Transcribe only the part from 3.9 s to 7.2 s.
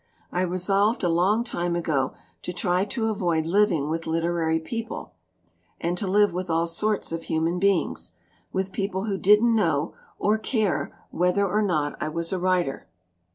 literary people and to live with all sorts